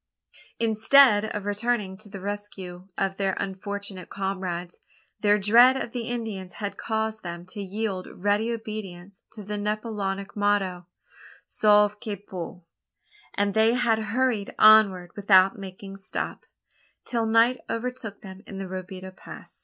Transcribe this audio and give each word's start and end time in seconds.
Instead 0.59 1.25
of 1.25 1.45
returning 1.45 1.95
to 1.95 2.09
the 2.09 2.19
rescue 2.19 2.87
of 2.97 3.17
their 3.17 3.33
unfortunate 3.33 4.09
comrades, 4.09 4.79
their 5.19 5.37
dread 5.37 5.77
of 5.77 5.91
the 5.91 6.05
Indians 6.07 6.53
had 6.53 6.75
caused 6.75 7.21
them 7.21 7.45
to 7.45 7.61
yield 7.61 8.07
ready 8.17 8.51
obedience 8.51 9.21
to 9.31 9.43
the 9.43 9.59
Napoleonic 9.59 10.35
motto, 10.35 10.87
sauve 11.45 11.99
qui 11.99 12.15
peut: 12.15 12.63
and 13.35 13.53
they 13.53 13.75
had 13.75 13.99
hurried 13.99 14.55
onward 14.57 15.15
without 15.15 15.59
making 15.59 15.95
stop, 15.97 16.47
till 17.05 17.27
night 17.27 17.59
overtook 17.69 18.21
them 18.21 18.41
in 18.47 18.57
the 18.57 18.65
Robideau 18.67 19.15
Pass. 19.15 19.59